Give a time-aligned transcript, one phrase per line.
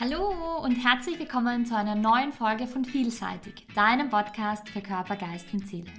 [0.00, 0.32] Hallo
[0.64, 5.68] und herzlich willkommen zu einer neuen Folge von Vielseitig, deinem Podcast für Körper, Geist und
[5.68, 5.90] Seele.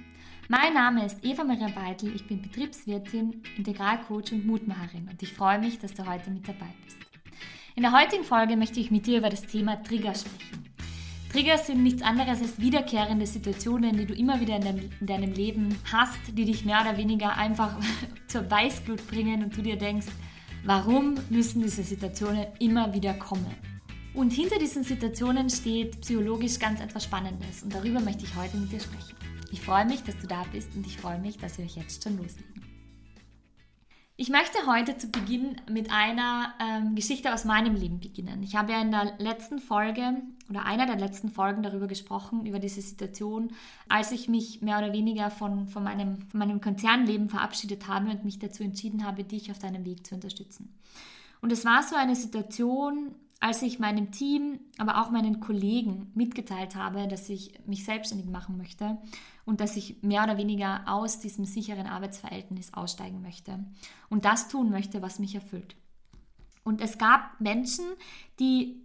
[0.48, 5.60] Mein Name ist Eva Maria Beitel, ich bin Betriebswirtin, Integralcoach und Mutmacherin und ich freue
[5.60, 6.98] mich, dass du heute mit dabei bist.
[7.76, 10.64] In der heutigen Folge möchte ich mit dir über das Thema Trigger sprechen.
[11.32, 15.32] Trigger sind nichts anderes als wiederkehrende Situationen, die du immer wieder in deinem, in deinem
[15.32, 17.76] Leben hast, die dich mehr oder weniger einfach
[18.26, 20.08] zur Weißglut bringen und du dir denkst,
[20.64, 23.73] warum müssen diese Situationen immer wieder kommen?
[24.14, 28.70] Und hinter diesen Situationen steht psychologisch ganz etwas Spannendes und darüber möchte ich heute mit
[28.70, 29.16] dir sprechen.
[29.50, 32.04] Ich freue mich, dass du da bist und ich freue mich, dass wir euch jetzt
[32.04, 32.54] schon loslegen.
[34.16, 38.44] Ich möchte heute zu Beginn mit einer ähm, Geschichte aus meinem Leben beginnen.
[38.44, 42.60] Ich habe ja in der letzten Folge oder einer der letzten Folgen darüber gesprochen, über
[42.60, 43.50] diese Situation,
[43.88, 48.24] als ich mich mehr oder weniger von, von, meinem, von meinem Konzernleben verabschiedet habe und
[48.24, 50.72] mich dazu entschieden habe, dich auf deinem Weg zu unterstützen.
[51.40, 56.76] Und es war so eine Situation, als ich meinem Team, aber auch meinen Kollegen mitgeteilt
[56.76, 58.98] habe, dass ich mich selbstständig machen möchte
[59.44, 63.64] und dass ich mehr oder weniger aus diesem sicheren Arbeitsverhältnis aussteigen möchte
[64.08, 65.76] und das tun möchte, was mich erfüllt.
[66.62, 67.84] Und es gab Menschen,
[68.40, 68.80] die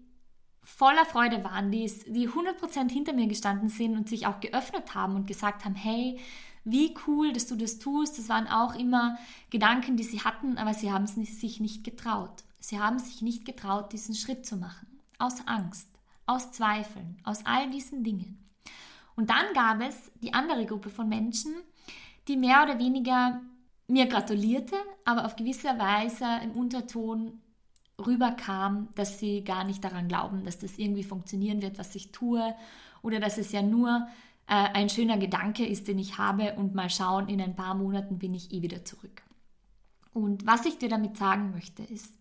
[0.61, 5.15] voller Freude waren, die, die 100% hinter mir gestanden sind und sich auch geöffnet haben
[5.15, 6.19] und gesagt haben, hey,
[6.65, 8.19] wie cool, dass du das tust.
[8.19, 9.17] Das waren auch immer
[9.49, 12.43] Gedanken, die sie hatten, aber sie haben es sich nicht getraut.
[12.59, 14.99] Sie haben sich nicht getraut, diesen Schritt zu machen.
[15.17, 15.89] Aus Angst,
[16.25, 18.49] aus Zweifeln, aus all diesen Dingen.
[19.15, 21.53] Und dann gab es die andere Gruppe von Menschen,
[22.27, 23.41] die mehr oder weniger
[23.87, 27.41] mir gratulierte, aber auf gewisse Weise im Unterton
[27.97, 32.55] rüberkam, dass sie gar nicht daran glauben, dass das irgendwie funktionieren wird, was ich tue,
[33.01, 34.07] oder dass es ja nur
[34.47, 38.19] äh, ein schöner Gedanke ist, den ich habe und mal schauen, in ein paar Monaten
[38.19, 39.23] bin ich eh wieder zurück.
[40.13, 42.18] Und was ich dir damit sagen möchte, ist,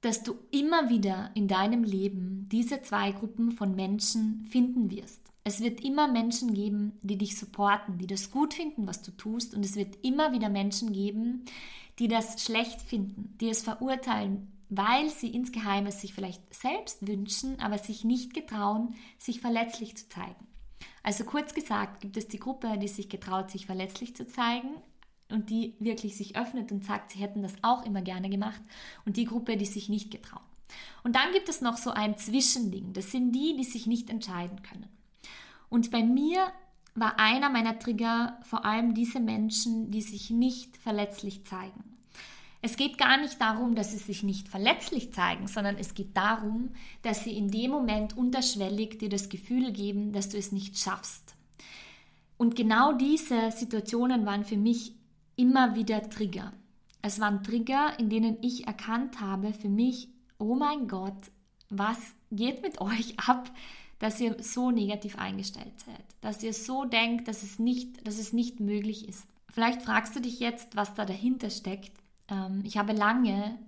[0.00, 5.20] dass du immer wieder in deinem Leben diese zwei Gruppen von Menschen finden wirst.
[5.44, 9.54] Es wird immer Menschen geben, die dich supporten, die das gut finden, was du tust.
[9.54, 11.44] Und es wird immer wieder Menschen geben,
[11.98, 17.58] die das schlecht finden, die es verurteilen, weil sie insgeheim es sich vielleicht selbst wünschen,
[17.60, 20.46] aber sich nicht getrauen, sich verletzlich zu zeigen.
[21.02, 24.68] Also kurz gesagt gibt es die Gruppe, die sich getraut, sich verletzlich zu zeigen,
[25.30, 28.60] und die wirklich sich öffnet und sagt, sie hätten das auch immer gerne gemacht
[29.04, 30.42] und die Gruppe, die sich nicht getrauen.
[31.02, 32.92] Und dann gibt es noch so ein Zwischending.
[32.92, 34.88] Das sind die, die sich nicht entscheiden können.
[35.68, 36.52] Und bei mir
[36.94, 41.84] war einer meiner Trigger vor allem diese Menschen, die sich nicht verletzlich zeigen.
[42.60, 46.70] Es geht gar nicht darum, dass sie sich nicht verletzlich zeigen, sondern es geht darum,
[47.02, 51.36] dass sie in dem Moment unterschwellig dir das Gefühl geben, dass du es nicht schaffst.
[52.36, 54.92] Und genau diese Situationen waren für mich
[55.38, 56.52] immer wieder Trigger.
[57.00, 61.30] Es waren Trigger, in denen ich erkannt habe für mich, oh mein Gott,
[61.70, 61.98] was
[62.30, 63.50] geht mit euch ab,
[63.98, 68.32] dass ihr so negativ eingestellt seid, dass ihr so denkt, dass es nicht, dass es
[68.32, 69.24] nicht möglich ist.
[69.48, 71.92] Vielleicht fragst du dich jetzt, was da dahinter steckt.
[72.28, 73.58] Ähm, ich habe lange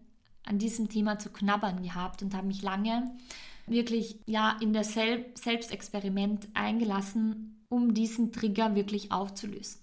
[0.44, 3.10] an diesem Thema zu knabbern gehabt und habe mich lange
[3.66, 9.80] wirklich ja in das Selbstexperiment eingelassen, um diesen Trigger wirklich aufzulösen.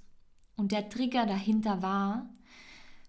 [0.58, 2.30] Und der Trigger dahinter war,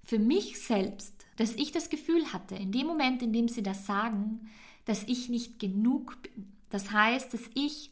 [0.05, 3.87] für mich selbst, dass ich das Gefühl hatte, in dem Moment, in dem sie das
[3.87, 4.49] sagen,
[4.85, 6.53] dass ich nicht genug bin.
[6.71, 7.91] Das heißt, dass ich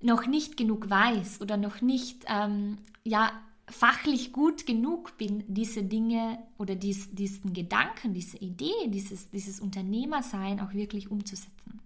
[0.00, 3.32] noch nicht genug weiß oder noch nicht ähm, ja,
[3.68, 10.60] fachlich gut genug bin, diese Dinge oder dies, diesen Gedanken, diese Idee, dieses, dieses Unternehmersein
[10.60, 11.80] auch wirklich umzusetzen.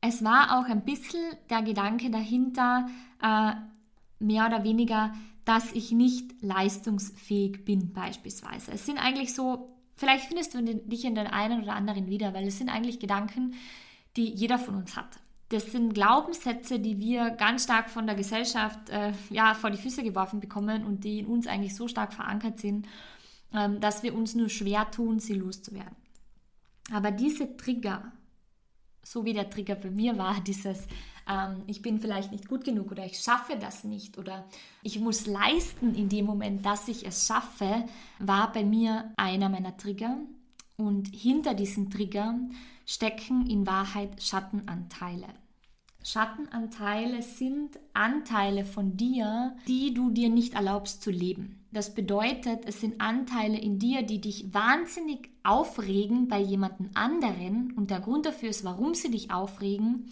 [0.00, 2.88] Es war auch ein bisschen der Gedanke dahinter,
[3.22, 3.52] äh,
[4.22, 5.12] mehr oder weniger
[5.44, 8.72] dass ich nicht leistungsfähig bin beispielsweise.
[8.72, 12.46] Es sind eigentlich so, vielleicht findest du dich in den einen oder anderen wieder, weil
[12.46, 13.54] es sind eigentlich Gedanken,
[14.16, 15.18] die jeder von uns hat.
[15.48, 20.02] Das sind Glaubenssätze, die wir ganz stark von der Gesellschaft äh, ja, vor die Füße
[20.02, 22.86] geworfen bekommen und die in uns eigentlich so stark verankert sind,
[23.52, 25.96] ähm, dass wir uns nur schwer tun, sie loszuwerden.
[26.90, 28.12] Aber diese Trigger,
[29.02, 30.86] so wie der Trigger bei mir war, dieses
[31.28, 34.44] ähm, ich bin vielleicht nicht gut genug oder ich schaffe das nicht oder
[34.82, 37.84] ich muss leisten in dem Moment, dass ich es schaffe,
[38.18, 40.18] war bei mir einer meiner Trigger.
[40.76, 42.54] Und hinter diesen Triggern
[42.86, 45.28] stecken in Wahrheit Schattenanteile.
[46.04, 51.64] Schattenanteile sind Anteile von dir, die du dir nicht erlaubst zu leben.
[51.70, 57.72] Das bedeutet, es sind Anteile in dir, die dich wahnsinnig aufregen bei jemandem anderen.
[57.72, 60.10] Und der Grund dafür ist, warum sie dich aufregen,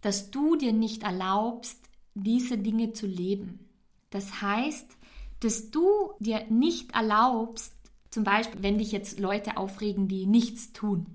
[0.00, 1.78] dass du dir nicht erlaubst,
[2.14, 3.68] diese Dinge zu leben.
[4.10, 4.96] Das heißt,
[5.40, 7.74] dass du dir nicht erlaubst,
[8.10, 11.06] zum Beispiel, wenn dich jetzt Leute aufregen, die nichts tun,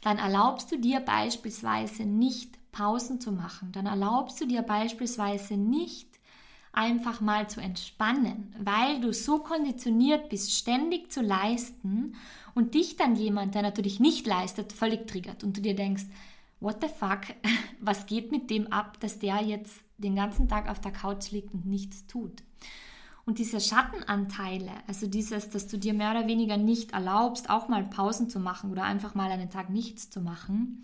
[0.00, 3.72] dann erlaubst du dir beispielsweise nicht Pausen zu machen.
[3.72, 6.08] Dann erlaubst du dir beispielsweise nicht
[6.72, 12.14] einfach mal zu entspannen, weil du so konditioniert bist, ständig zu leisten
[12.54, 16.04] und dich dann jemand, der natürlich nicht leistet, völlig triggert und du dir denkst,
[16.60, 17.20] what the fuck,
[17.80, 21.52] was geht mit dem ab, dass der jetzt den ganzen Tag auf der Couch liegt
[21.52, 22.42] und nichts tut.
[23.24, 27.84] Und diese Schattenanteile, also dieses, dass du dir mehr oder weniger nicht erlaubst, auch mal
[27.84, 30.82] Pausen zu machen oder einfach mal einen Tag nichts zu machen.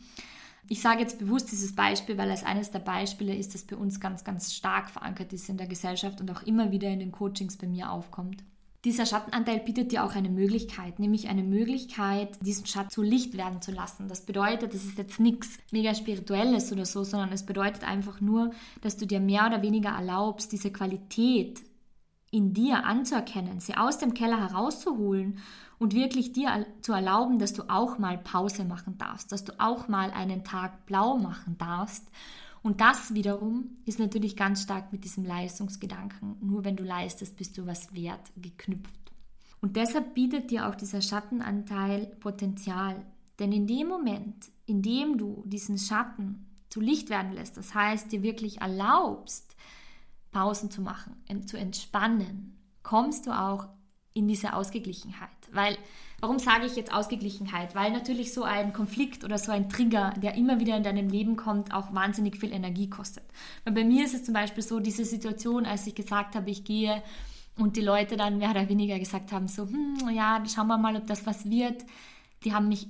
[0.68, 3.98] Ich sage jetzt bewusst dieses Beispiel, weil es eines der Beispiele ist, das bei uns
[3.98, 7.56] ganz, ganz stark verankert ist in der Gesellschaft und auch immer wieder in den Coachings
[7.56, 8.44] bei mir aufkommt.
[8.84, 13.62] Dieser Schattenanteil bietet dir auch eine Möglichkeit, nämlich eine Möglichkeit, diesen Schatten zu Licht werden
[13.62, 14.08] zu lassen.
[14.08, 18.50] Das bedeutet, das ist jetzt nichts mega spirituelles oder so, sondern es bedeutet einfach nur,
[18.82, 21.62] dass du dir mehr oder weniger erlaubst, diese Qualität
[22.30, 25.38] in dir anzuerkennen, sie aus dem Keller herauszuholen
[25.78, 29.88] und wirklich dir zu erlauben, dass du auch mal Pause machen darfst, dass du auch
[29.88, 32.06] mal einen Tag blau machen darfst.
[32.64, 36.36] Und das wiederum ist natürlich ganz stark mit diesem Leistungsgedanken.
[36.40, 39.12] Nur wenn du leistest, bist du was wert geknüpft.
[39.60, 43.04] Und deshalb bietet dir auch dieser Schattenanteil Potenzial.
[43.38, 48.10] Denn in dem Moment, in dem du diesen Schatten zu Licht werden lässt, das heißt,
[48.10, 49.56] dir wirklich erlaubst,
[50.30, 53.68] Pausen zu machen, zu entspannen, kommst du auch
[54.14, 55.28] in diese Ausgeglichenheit.
[55.52, 55.76] Weil,
[56.24, 57.74] warum sage ich jetzt Ausgeglichenheit?
[57.74, 61.36] Weil natürlich so ein Konflikt oder so ein Trigger, der immer wieder in deinem Leben
[61.36, 63.24] kommt, auch wahnsinnig viel Energie kostet.
[63.64, 66.64] Weil bei mir ist es zum Beispiel so, diese Situation, als ich gesagt habe, ich
[66.64, 67.02] gehe
[67.58, 70.96] und die Leute dann mehr oder weniger gesagt haben, so, hm, ja, schauen wir mal,
[70.96, 71.84] ob das was wird,
[72.42, 72.88] die haben mich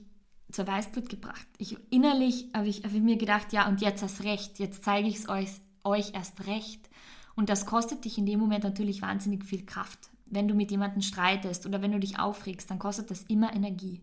[0.52, 1.48] zur Weißblut gebracht.
[1.58, 5.08] Ich innerlich habe ich, hab ich mir gedacht, ja, und jetzt erst recht, jetzt zeige
[5.08, 5.48] ich es euch,
[5.82, 6.88] euch erst recht.
[7.34, 10.13] Und das kostet dich in dem Moment natürlich wahnsinnig viel Kraft.
[10.26, 14.00] Wenn du mit jemandem streitest oder wenn du dich aufregst, dann kostet das immer Energie.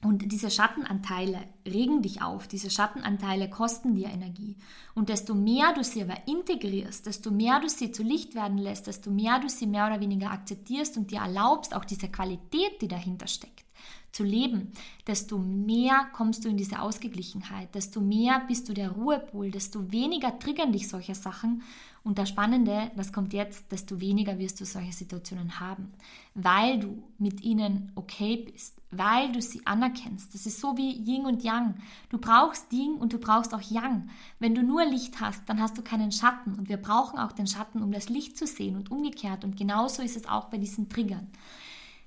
[0.00, 4.56] Und diese Schattenanteile regen dich auf, diese Schattenanteile kosten dir Energie.
[4.94, 8.86] Und desto mehr du sie aber integrierst, desto mehr du sie zu Licht werden lässt,
[8.86, 12.86] desto mehr du sie mehr oder weniger akzeptierst und dir erlaubst, auch diese Qualität, die
[12.86, 13.64] dahinter steckt,
[14.12, 14.72] zu leben,
[15.06, 20.38] desto mehr kommst du in diese Ausgeglichenheit, desto mehr bist du der Ruhepol, desto weniger
[20.38, 21.62] triggern dich solche Sachen
[22.04, 25.92] und das Spannende, das kommt jetzt, desto weniger wirst du solche Situationen haben,
[26.34, 30.32] weil du mit ihnen okay bist, weil du sie anerkennst.
[30.32, 31.74] Das ist so wie Yin und Yang.
[32.08, 34.08] Du brauchst Yin und du brauchst auch Yang.
[34.38, 37.46] Wenn du nur Licht hast, dann hast du keinen Schatten und wir brauchen auch den
[37.46, 39.44] Schatten, um das Licht zu sehen und umgekehrt.
[39.44, 41.28] Und genauso ist es auch bei diesen Triggern.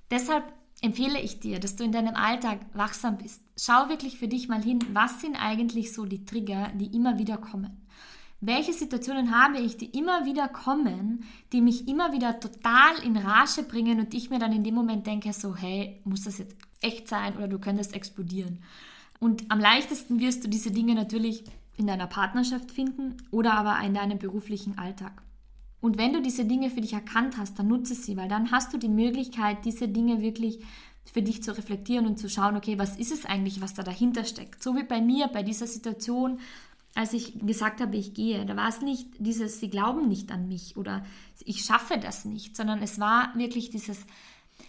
[0.10, 3.42] Deshalb empfehle ich dir, dass du in deinem Alltag wachsam bist.
[3.56, 7.38] Schau wirklich für dich mal hin, was sind eigentlich so die Trigger, die immer wieder
[7.38, 7.88] kommen.
[8.44, 11.24] Welche Situationen habe ich, die immer wieder kommen,
[11.54, 15.06] die mich immer wieder total in Rage bringen und ich mir dann in dem Moment
[15.06, 18.64] denke, so, hey, muss das jetzt echt sein oder du könntest explodieren.
[19.20, 21.44] Und am leichtesten wirst du diese Dinge natürlich
[21.78, 25.22] in deiner Partnerschaft finden oder aber in deinem beruflichen Alltag.
[25.82, 28.72] Und wenn du diese Dinge für dich erkannt hast, dann nutze sie, weil dann hast
[28.72, 30.60] du die Möglichkeit, diese Dinge wirklich
[31.12, 34.24] für dich zu reflektieren und zu schauen, okay, was ist es eigentlich, was da dahinter
[34.24, 34.62] steckt?
[34.62, 36.40] So wie bei mir, bei dieser Situation,
[36.94, 40.48] als ich gesagt habe, ich gehe, da war es nicht dieses, sie glauben nicht an
[40.48, 41.04] mich oder
[41.44, 44.06] ich schaffe das nicht, sondern es war wirklich dieses,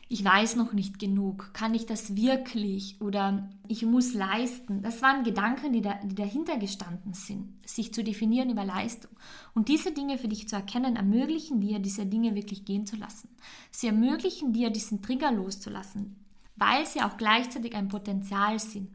[0.08, 4.82] ich weiß noch nicht genug, kann ich das wirklich oder ich muss leisten.
[4.82, 9.10] Das waren Gedanken, die, da, die dahinter gestanden sind, sich zu definieren über Leistung.
[9.54, 13.30] Und diese Dinge für dich zu erkennen, ermöglichen dir, diese Dinge wirklich gehen zu lassen.
[13.70, 16.16] Sie ermöglichen dir, diesen Trigger loszulassen,
[16.56, 18.90] weil sie auch gleichzeitig ein Potenzial sind.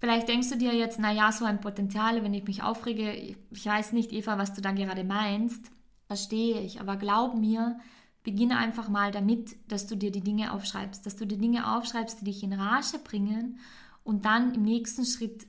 [0.00, 3.92] Vielleicht denkst du dir jetzt, naja, so ein Potenzial, wenn ich mich aufrege, ich weiß
[3.92, 5.72] nicht, Eva, was du da gerade meinst,
[6.06, 7.78] verstehe ich, aber glaub mir,
[8.22, 12.20] beginne einfach mal damit, dass du dir die Dinge aufschreibst, dass du die Dinge aufschreibst,
[12.20, 13.58] die dich in Rage bringen
[14.04, 15.46] und dann im nächsten Schritt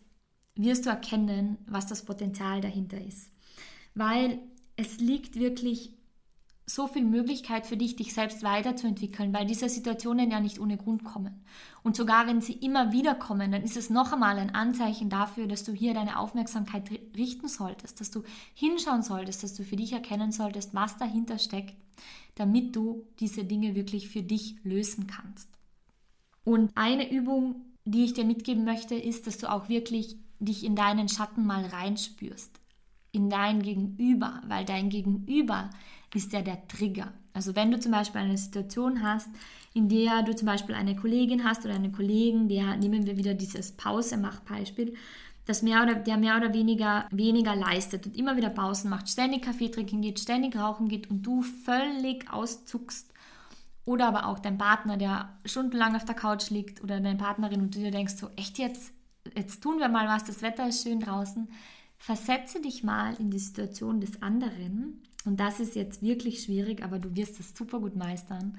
[0.55, 3.31] wirst du erkennen, was das Potenzial dahinter ist.
[3.95, 4.39] Weil
[4.75, 5.93] es liegt wirklich
[6.69, 11.03] so viel Möglichkeit für dich, dich selbst weiterzuentwickeln, weil diese Situationen ja nicht ohne Grund
[11.03, 11.43] kommen.
[11.81, 15.47] Und sogar wenn sie immer wieder kommen, dann ist es noch einmal ein Anzeichen dafür,
[15.47, 18.23] dass du hier deine Aufmerksamkeit richten solltest, dass du
[18.53, 21.75] hinschauen solltest, dass du für dich erkennen solltest, was dahinter steckt,
[22.35, 25.49] damit du diese Dinge wirklich für dich lösen kannst.
[26.43, 30.75] Und eine Übung, die ich dir mitgeben möchte, ist, dass du auch wirklich dich in
[30.75, 32.59] deinen Schatten mal reinspürst,
[33.11, 35.71] in dein Gegenüber, weil dein Gegenüber
[36.13, 37.13] ist ja der Trigger.
[37.33, 39.29] Also wenn du zum Beispiel eine Situation hast,
[39.73, 43.33] in der du zum Beispiel eine Kollegin hast oder einen Kollegen, der, nehmen wir wieder
[43.33, 44.95] dieses Pause-Mach-Beispiel,
[45.63, 49.69] mehr oder, der mehr oder weniger weniger leistet und immer wieder Pausen macht, ständig Kaffee
[49.69, 53.11] trinken geht, ständig rauchen geht und du völlig auszuckst
[53.83, 57.73] Oder aber auch dein Partner, der stundenlang auf der Couch liegt oder deine Partnerin und
[57.73, 58.91] du dir denkst so, echt jetzt,
[59.35, 61.47] jetzt tun wir mal was, das Wetter ist schön draußen.
[61.97, 66.97] Versetze dich mal in die Situation des anderen und das ist jetzt wirklich schwierig, aber
[66.97, 68.57] du wirst das super gut meistern.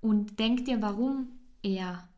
[0.00, 1.28] Und denk dir, warum
[1.62, 2.08] er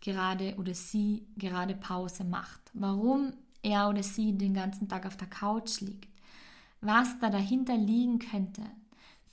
[0.00, 2.62] gerade oder sie gerade Pause macht.
[2.72, 6.08] Warum er oder sie den ganzen Tag auf der Couch liegt.
[6.80, 8.62] Was da dahinter liegen könnte.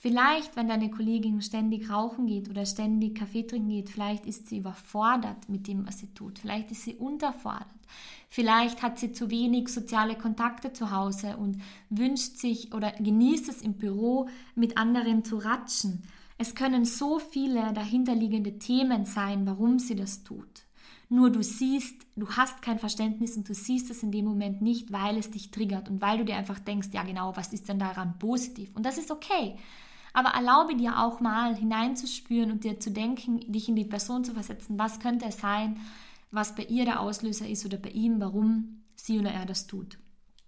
[0.02, 4.58] Vielleicht, wenn deine Kollegin ständig rauchen geht oder ständig Kaffee trinken geht, vielleicht ist sie
[4.58, 6.40] überfordert mit dem, was sie tut.
[6.40, 7.68] Vielleicht ist sie unterfordert.
[8.28, 13.62] Vielleicht hat sie zu wenig soziale Kontakte zu Hause und wünscht sich oder genießt es
[13.62, 16.02] im Büro mit anderen zu ratschen.
[16.36, 20.64] Es können so viele dahinterliegende Themen sein, warum sie das tut.
[21.10, 24.90] Nur du siehst, du hast kein Verständnis und du siehst es in dem Moment nicht,
[24.92, 27.78] weil es dich triggert und weil du dir einfach denkst, ja genau, was ist denn
[27.78, 28.74] daran positiv?
[28.74, 29.54] Und das ist okay.
[30.12, 34.32] Aber erlaube dir auch mal hineinzuspüren und dir zu denken, dich in die Person zu
[34.32, 35.80] versetzen, was könnte es sein,
[36.30, 39.98] was bei ihr der Auslöser ist oder bei ihm, warum sie oder er das tut.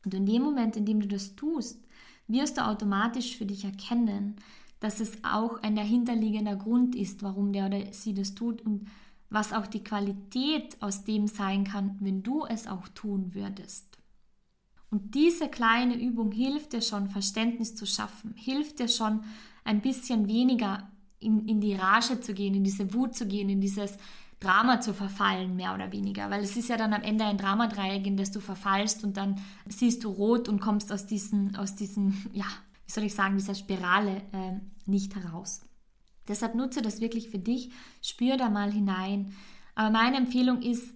[0.04, 1.82] Und in dem Moment, in dem du das tust,
[2.26, 4.36] wirst du automatisch für dich erkennen,
[4.80, 8.86] dass es auch ein dahinterliegender Grund ist, warum der oder sie das tut und
[9.30, 13.98] was auch die Qualität aus dem sein kann, wenn du es auch tun würdest.
[14.90, 19.24] Und diese kleine Übung hilft dir schon, Verständnis zu schaffen, hilft dir schon,
[19.64, 23.60] ein bisschen weniger in, in die Rage zu gehen, in diese Wut zu gehen, in
[23.60, 23.96] dieses
[24.40, 26.30] Drama zu verfallen, mehr oder weniger.
[26.30, 29.40] Weil es ist ja dann am Ende ein Dramadreieck, in das du verfallst und dann
[29.66, 32.46] siehst du rot und kommst aus diesen, aus diesen, ja,
[32.86, 35.62] wie soll ich sagen, dieser Spirale äh, nicht heraus.
[36.28, 37.70] Deshalb nutze das wirklich für dich,
[38.02, 39.32] spür da mal hinein.
[39.74, 40.94] Aber meine Empfehlung ist,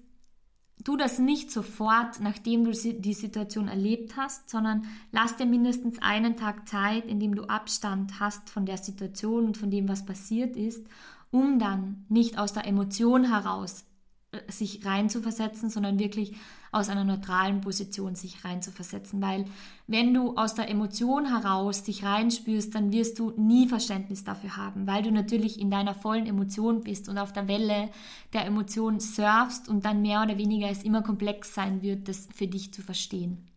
[0.84, 6.36] tu das nicht sofort, nachdem du die Situation erlebt hast, sondern lass dir mindestens einen
[6.36, 10.56] Tag Zeit, in dem du Abstand hast von der Situation und von dem, was passiert
[10.56, 10.86] ist,
[11.30, 13.84] um dann nicht aus der Emotion heraus
[14.32, 16.36] äh, sich reinzuversetzen, sondern wirklich
[16.72, 19.20] aus einer neutralen Position sich reinzuversetzen.
[19.22, 19.44] Weil
[19.86, 24.86] wenn du aus der Emotion heraus dich reinspürst, dann wirst du nie Verständnis dafür haben,
[24.86, 27.90] weil du natürlich in deiner vollen Emotion bist und auf der Welle
[28.32, 32.46] der Emotion surfst und dann mehr oder weniger es immer komplex sein wird, das für
[32.46, 33.48] dich zu verstehen.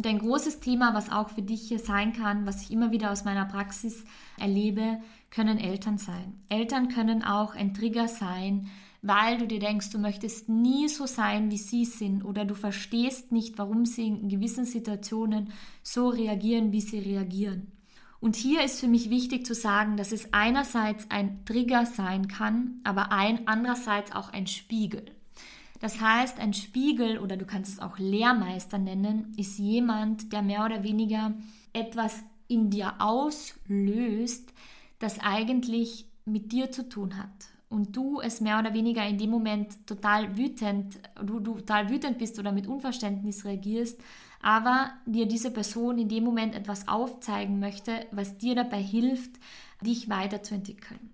[0.00, 3.10] Und ein großes Thema, was auch für dich hier sein kann, was ich immer wieder
[3.10, 4.02] aus meiner Praxis
[4.38, 4.98] erlebe,
[5.28, 6.40] können Eltern sein.
[6.48, 8.70] Eltern können auch ein Trigger sein,
[9.02, 13.32] weil du dir denkst, du möchtest nie so sein, wie sie sind oder du verstehst
[13.32, 15.52] nicht, warum sie in gewissen Situationen
[15.82, 17.72] so reagieren, wie sie reagieren.
[18.20, 22.80] Und hier ist für mich wichtig zu sagen, dass es einerseits ein Trigger sein kann,
[22.84, 25.06] aber ein andererseits auch ein Spiegel.
[25.80, 30.66] Das heißt, ein Spiegel oder du kannst es auch Lehrmeister nennen, ist jemand, der mehr
[30.66, 31.32] oder weniger
[31.72, 34.52] etwas in dir auslöst,
[34.98, 39.30] das eigentlich mit dir zu tun hat und du es mehr oder weniger in dem
[39.30, 43.98] Moment total wütend, du, du total wütend bist oder mit Unverständnis reagierst,
[44.42, 49.30] aber dir diese Person in dem Moment etwas aufzeigen möchte, was dir dabei hilft,
[49.80, 51.10] dich weiterzuentwickeln.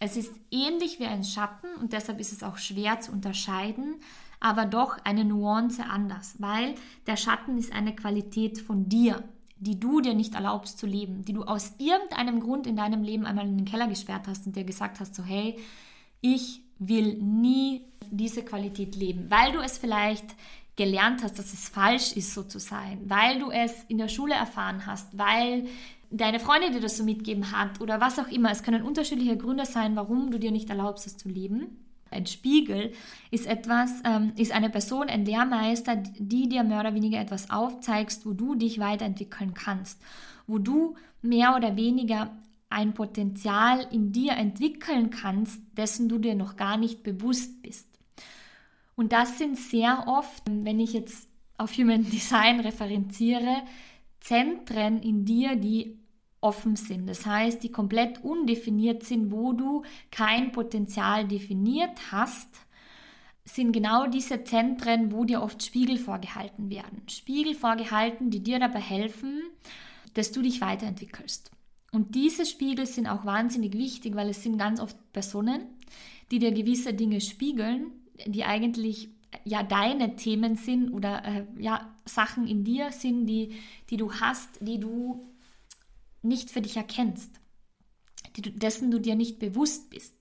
[0.00, 3.96] Es ist ähnlich wie ein Schatten und deshalb ist es auch schwer zu unterscheiden,
[4.40, 6.74] aber doch eine Nuance anders, weil
[7.06, 9.22] der Schatten ist eine Qualität von dir,
[9.58, 13.26] die du dir nicht erlaubst zu leben, die du aus irgendeinem Grund in deinem Leben
[13.26, 15.58] einmal in den Keller gesperrt hast und dir gesagt hast, so hey,
[16.20, 20.24] ich will nie diese Qualität leben, weil du es vielleicht
[20.76, 24.34] gelernt hast, dass es falsch ist, so zu sein, weil du es in der Schule
[24.34, 25.66] erfahren hast, weil
[26.10, 28.50] deine Freundin dir das so mitgeben hat oder was auch immer.
[28.50, 31.84] Es können unterschiedliche Gründe sein, warum du dir nicht erlaubst, es zu leben.
[32.10, 32.92] Ein Spiegel
[33.30, 38.26] ist etwas, ähm, ist eine Person, ein Lehrmeister, die dir mehr oder weniger etwas aufzeigst,
[38.26, 40.00] wo du dich weiterentwickeln kannst,
[40.48, 42.30] wo du mehr oder weniger
[42.70, 47.88] ein Potenzial in dir entwickeln kannst, dessen du dir noch gar nicht bewusst bist.
[48.94, 53.62] Und das sind sehr oft, wenn ich jetzt auf Human Design referenziere,
[54.20, 55.98] Zentren in dir, die
[56.40, 57.08] offen sind.
[57.08, 62.48] Das heißt, die komplett undefiniert sind, wo du kein Potenzial definiert hast,
[63.44, 67.02] sind genau diese Zentren, wo dir oft Spiegel vorgehalten werden.
[67.08, 69.42] Spiegel vorgehalten, die dir dabei helfen,
[70.14, 71.50] dass du dich weiterentwickelst.
[71.92, 75.62] Und diese Spiegel sind auch wahnsinnig wichtig, weil es sind ganz oft Personen,
[76.30, 77.92] die dir gewisse Dinge spiegeln,
[78.26, 79.08] die eigentlich
[79.44, 83.54] ja deine Themen sind oder äh, ja Sachen in dir sind, die,
[83.88, 85.28] die du hast, die du
[86.22, 87.30] nicht für dich erkennst,
[88.36, 90.14] die du, dessen du dir nicht bewusst bist.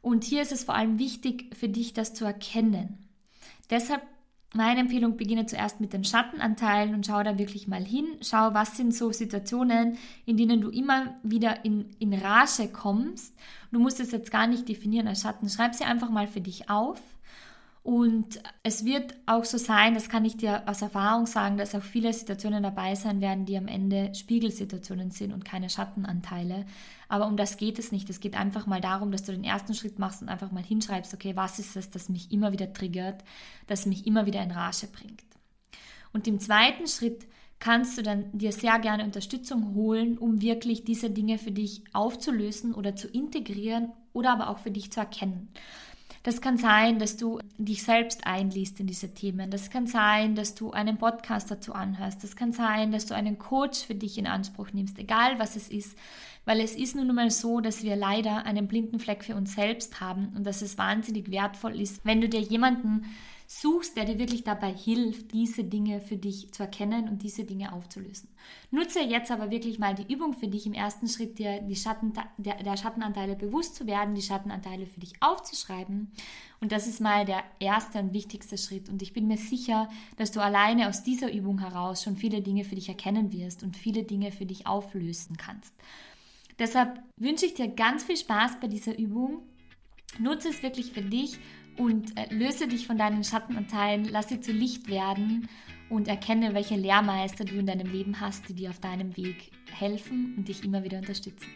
[0.00, 2.98] Und hier ist es vor allem wichtig für dich, das zu erkennen.
[3.68, 4.02] Deshalb
[4.54, 8.06] Meine Empfehlung, beginne zuerst mit den Schattenanteilen und schau da wirklich mal hin.
[8.22, 13.34] Schau, was sind so Situationen, in denen du immer wieder in, in Rage kommst.
[13.72, 15.50] Du musst es jetzt gar nicht definieren als Schatten.
[15.50, 16.98] Schreib sie einfach mal für dich auf
[17.88, 21.82] und es wird auch so sein, das kann ich dir aus Erfahrung sagen, dass auch
[21.82, 26.66] viele Situationen dabei sein werden, die am Ende Spiegelsituationen sind und keine Schattenanteile.
[27.08, 28.10] Aber um das geht es nicht.
[28.10, 31.14] Es geht einfach mal darum, dass du den ersten Schritt machst und einfach mal hinschreibst,
[31.14, 33.24] okay, was ist es, das mich immer wieder triggert,
[33.66, 35.24] das mich immer wieder in Rage bringt.
[36.12, 37.26] Und im zweiten Schritt
[37.60, 42.74] kannst du dann dir sehr gerne Unterstützung holen, um wirklich diese Dinge für dich aufzulösen
[42.74, 45.48] oder zu integrieren oder aber auch für dich zu erkennen.
[46.22, 49.50] Das kann sein, dass du dich selbst einliest in diese Themen.
[49.50, 52.22] Das kann sein, dass du einen Podcast dazu anhörst.
[52.22, 55.68] Das kann sein, dass du einen Coach für dich in Anspruch nimmst, egal was es
[55.68, 55.96] ist.
[56.48, 60.00] Weil es ist nun mal so, dass wir leider einen blinden Fleck für uns selbst
[60.00, 63.04] haben und dass es wahnsinnig wertvoll ist, wenn du dir jemanden
[63.46, 67.74] suchst, der dir wirklich dabei hilft, diese Dinge für dich zu erkennen und diese Dinge
[67.74, 68.30] aufzulösen.
[68.70, 72.14] Nutze jetzt aber wirklich mal die Übung für dich im ersten Schritt, dir die Schatten,
[72.38, 76.10] der, der Schattenanteile bewusst zu werden, die Schattenanteile für dich aufzuschreiben.
[76.62, 78.88] Und das ist mal der erste und wichtigste Schritt.
[78.88, 82.64] Und ich bin mir sicher, dass du alleine aus dieser Übung heraus schon viele Dinge
[82.64, 85.74] für dich erkennen wirst und viele Dinge für dich auflösen kannst.
[86.58, 89.42] Deshalb wünsche ich dir ganz viel Spaß bei dieser Übung.
[90.18, 91.38] Nutze es wirklich für dich
[91.76, 95.48] und äh, löse dich von deinen Schattenanteilen, lass sie zu Licht werden
[95.88, 100.34] und erkenne, welche Lehrmeister du in deinem Leben hast, die dir auf deinem Weg helfen
[100.36, 101.48] und dich immer wieder unterstützen.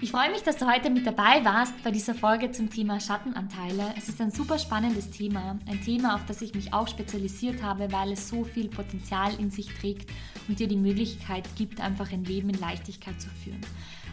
[0.00, 3.94] Ich freue mich, dass du heute mit dabei warst bei dieser Folge zum Thema Schattenanteile.
[3.96, 7.90] Es ist ein super spannendes Thema, ein Thema, auf das ich mich auch spezialisiert habe,
[7.92, 10.10] weil es so viel Potenzial in sich trägt
[10.48, 13.60] und dir die Möglichkeit gibt, einfach ein Leben in Leichtigkeit zu führen.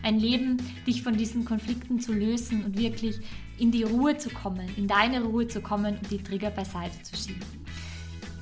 [0.03, 3.19] Ein Leben, dich von diesen Konflikten zu lösen und wirklich
[3.57, 7.15] in die Ruhe zu kommen, in deine Ruhe zu kommen und die Trigger beiseite zu
[7.15, 7.41] schieben.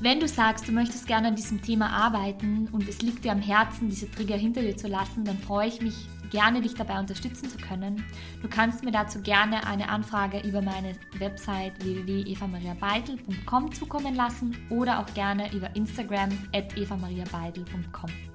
[0.02, 3.42] Wenn du sagst, du möchtest gerne an diesem Thema arbeiten und es liegt dir am
[3.42, 7.50] Herzen, diese Trigger hinter dir zu lassen, dann freue ich mich gerne, dich dabei unterstützen
[7.50, 8.06] zu können.
[8.42, 15.14] Du kannst mir dazu gerne eine Anfrage über meine Website www.evamariabeitel.com zukommen lassen oder auch
[15.14, 18.29] gerne über Instagram at evamariabeitel.com.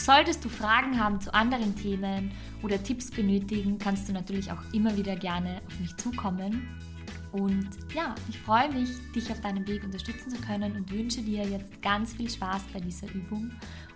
[0.00, 2.30] Solltest du Fragen haben zu anderen Themen
[2.62, 6.68] oder Tipps benötigen, kannst du natürlich auch immer wieder gerne auf mich zukommen.
[7.32, 11.44] Und ja, ich freue mich, dich auf deinem Weg unterstützen zu können und wünsche dir
[11.44, 13.50] jetzt ganz viel Spaß bei dieser Übung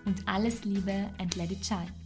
[0.04, 2.01] und alles Liebe and let it shine.